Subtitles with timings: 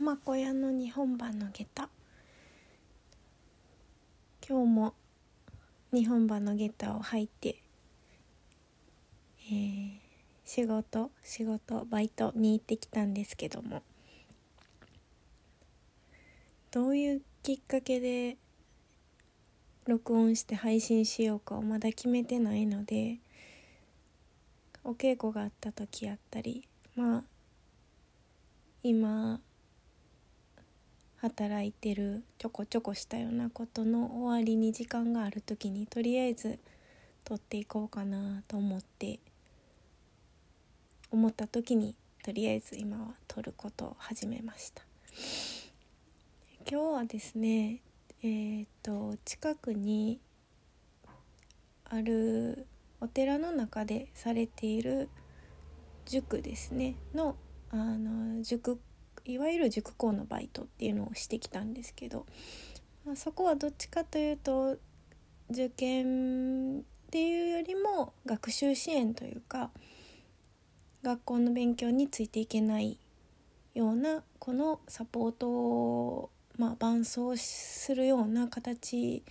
[0.00, 1.88] 玉子屋の日本版の下駄。
[4.48, 4.94] 今日も
[5.92, 7.56] 日本版の下駄を履いて、
[9.46, 9.90] えー、
[10.42, 13.82] 仕事仕事バイトに行ってきたんですけども。
[16.70, 18.38] どういうきっかけで
[19.84, 23.18] 録音して配信しようかをまだ決めてないので
[24.82, 27.24] お稽古があった時やったりまあ
[28.82, 29.40] 今
[31.20, 36.58] 働いてるちょこちょこしたようなことの終わりに時間がある時にとりあえず
[37.24, 39.20] 撮っていこうかなと思って
[41.10, 44.82] 思った時にとりあえず今は撮ることを始めました。
[46.70, 47.80] 今日はですね
[48.22, 50.20] えー、っと近くに
[51.84, 52.66] ある
[53.00, 55.10] お寺の中でされている
[56.06, 56.94] 塾ですね。
[57.14, 57.36] の
[57.70, 58.80] あの塾
[59.24, 62.26] いわゆる塾校のバイトっていうのをしてきたんですけど、
[63.04, 64.76] まあ、そこはどっちかというと
[65.50, 69.70] 受験っていうよりも学習支援というか
[71.02, 72.98] 学校の勉強についていけない
[73.74, 79.22] ようなこのサポートを、まあ、伴走するような形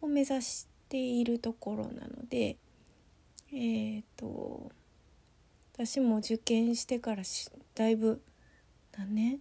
[0.00, 2.56] を目指しているところなので
[3.52, 4.70] えっ、ー、と
[5.74, 7.22] 私も受験してから
[7.74, 8.20] だいぶ
[8.96, 9.32] 何年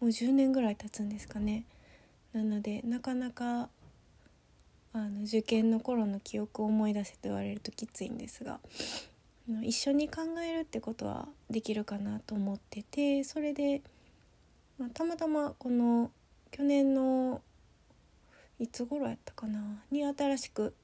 [0.00, 1.64] もう10年ぐらい経つんですかね。
[2.32, 3.68] なのでなかなか
[4.92, 8.60] あの受験の頃の記憶を思い出せと言われるときついんですが
[9.62, 13.82] 一緒に考えるってことはできるかなと思っててそれで、
[14.78, 16.10] まあ、たまたまこの
[16.50, 17.42] 去年の
[18.58, 19.60] いつ頃やったかな
[19.90, 20.74] に新しく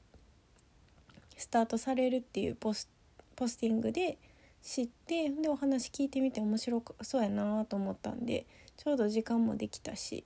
[1.37, 2.89] スタートされるっていうポス
[3.37, 4.19] ポスティングで
[4.63, 10.25] 知ってでお話聞いてみて面白そうやなと思ったんでちょうど時間もできたし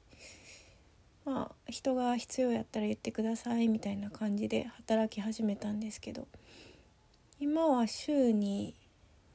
[1.25, 6.27] まあ人が必要やったら言ってくださいみたいな感じで働き始めたんですけど
[7.41, 8.75] 今は週に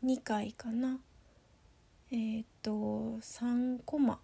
[0.04, 1.00] 2回かな。
[2.12, 4.20] えっ、と3コマ。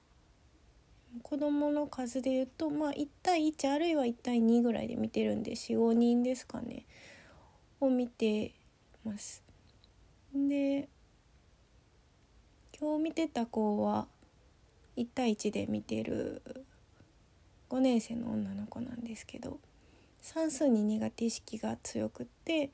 [1.22, 6.86] 子供の数で言うとまあ1対1あるいは1対2ぐらいで見てるんで45人ですかね。
[7.81, 8.53] を見て
[9.03, 9.44] ます。
[10.35, 10.90] で
[12.78, 14.06] 今日見てた子は
[14.97, 16.41] 1対1で見てる
[17.69, 19.59] 5年生の女の子なんですけど
[20.22, 22.69] 算数に苦手意識が強くって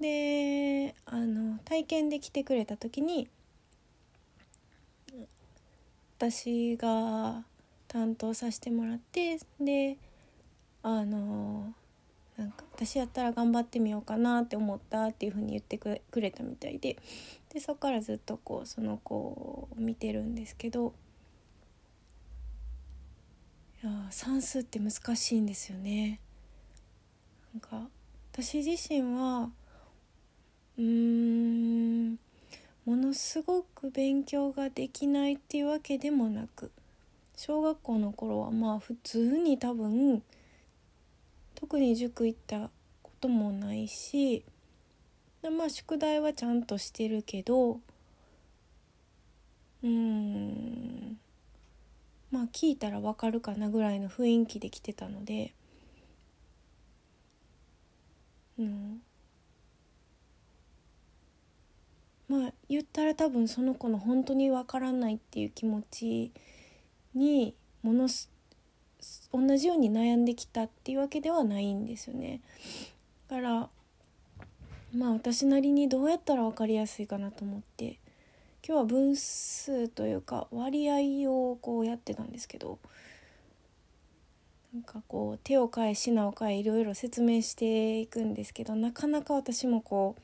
[0.00, 3.28] であの体験で来てくれた時に
[6.18, 7.42] 私が
[7.88, 9.96] 担当させてもらってで
[10.84, 11.74] あの
[12.42, 16.96] なんか私やったら頑張ってみようかなって思ったっていうふうに言ってくれたみたいで
[17.54, 20.92] でそこからずっとこうその子を見てるんですけど
[23.84, 26.18] いや算数って難しいんですよね。
[27.54, 27.88] なんか
[28.32, 29.50] 私自身は
[30.78, 36.72] うーんものすごく勉強ができないっていうわけでもなく
[37.36, 40.24] 小学校の頃はまあ普通に多分
[41.62, 42.70] 特に塾行った
[43.04, 44.44] こともないし
[45.44, 47.78] まあ宿題はちゃんとしてるけど
[49.84, 51.16] うん
[52.32, 55.54] まあ聞いたらわかるかなぐらいの雰囲気で来てたので
[58.58, 59.00] うん。
[62.28, 66.32] まあ言ったら多分その子の本当にわからないっていう気持ち
[67.14, 68.32] にものす
[69.32, 72.40] 同じように悩んできたっていうわけではないんですよね。
[73.28, 73.68] だから
[74.94, 77.98] まあ私なりにどうやったら分かりやすいかなと思って
[78.66, 82.78] 今日は分数というか割合をこうやってたんですけど
[84.74, 90.22] なんかこう手を変え品を変えいろいろ説明していくんですけどなかなか私もこう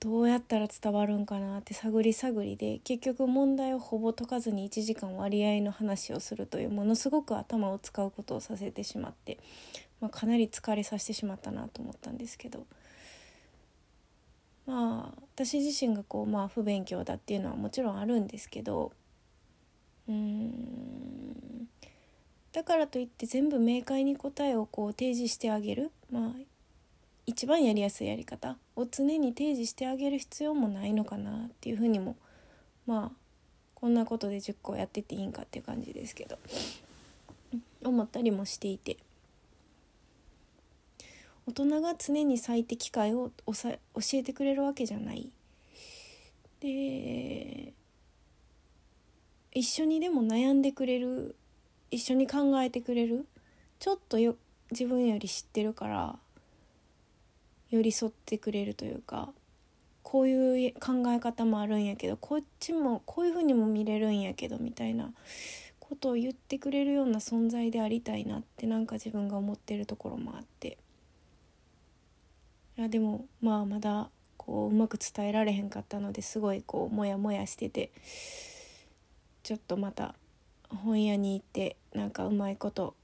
[0.00, 9.38] どうやったら伝わるんかなって探り探りで結局問題をほぼ解かずに1時間割合の話をするというものすごく頭を使うことをさせてしまって、
[10.00, 12.66] まあ、かなり疲れさせてしまったなと思ったんですけど。
[14.66, 18.92] まあ私自身がこう、まあ、不勉強だっていうのはもちろんあるんですけど。
[20.08, 21.68] うーん。
[22.52, 25.90] だからといって全部明快に答えをこう提示してあげる。
[26.10, 26.49] まあ
[27.26, 32.16] 一番やりやすいやり方を常に提示してあげる必要もないのかなっていうふうにも
[32.86, 33.16] まあ
[33.74, 36.38] こんなことで10個やってていいんかっていう感じですけど
[37.84, 38.96] 思ったりもしていて
[41.46, 43.54] 大人が常に最適解を教
[44.12, 45.30] えてくれるわけじゃない。
[46.60, 47.72] で
[49.52, 51.34] 一緒にでも悩んでくれる
[51.90, 53.26] 一緒に考えてくれる
[53.80, 54.36] ちょっとよ
[54.70, 56.18] 自分より知ってるから
[57.70, 59.30] 寄り添ってくれるというか
[60.02, 65.12] こういう考え方もあるんやけどこっちもこういう風にも見れるんやけどみたいな
[65.78, 70.78] ことを言ってくれるような存在でありたいなってなんか自分が思ってるところもあって。
[72.78, 74.08] いやでもまあまだ
[74.38, 77.90] こううまく伝えられへんかったのですごいこうモヤモヤしてて
[79.42, 80.14] ちょっとまた
[80.68, 82.94] 本屋に行ってなんかうまいこと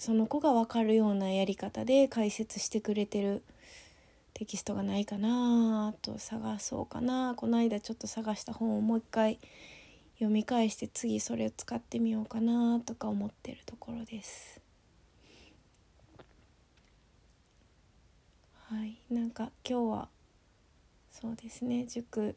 [0.00, 3.42] その子が分かるようなやり方で解説してくれてる
[4.32, 7.34] テキストがないかなと探そうかな。
[7.36, 9.38] この間ちょっと探した本をもう一回
[10.14, 14.62] 読み返して次それを使ってみようかなとか思ってるところです。
[18.68, 18.96] はい。
[19.10, 20.08] なんか今日は
[21.12, 21.84] そうですね。
[21.84, 22.36] 塾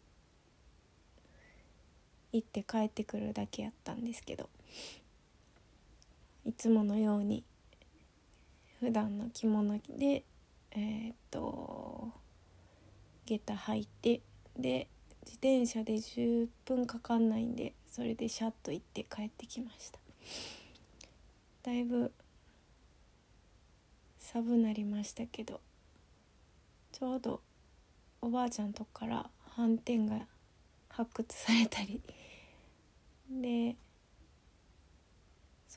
[2.33, 4.49] 行って帰ってくるだけやったんですけど。
[6.45, 7.41] いつものように
[8.83, 10.25] 普段の着物で
[10.71, 12.11] えー、っと
[13.25, 14.19] 下駄履いて
[14.59, 14.89] で
[15.25, 19.99] 自転車で10分かかんないんでそれでシャッと行って帰ってきました。
[21.63, 22.11] だいぶ
[24.17, 25.61] 寒なりましたけど
[26.91, 27.39] ちょうど
[28.19, 30.25] おばあちゃんとこから斑点が
[30.89, 32.01] 発掘されたり。
[33.31, 33.77] で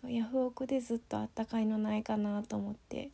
[0.00, 3.10] そうヤフオクでずっとあったかいのないかなと思って。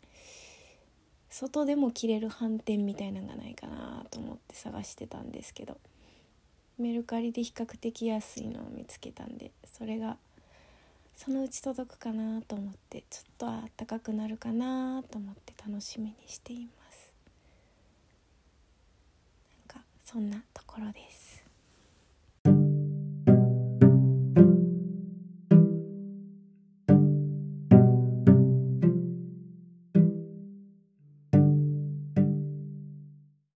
[1.30, 5.78] 外でも着れる斑点みたいなのがないかなと思って探してたんですけど。
[6.78, 10.16] メルカリで比較的安いのを見つけたんでそれが
[11.14, 17.12] そのうち届くかなと思ってちょっとあったかくなるかなと思って楽しみにしています。
[19.68, 21.41] なんかそんなところです。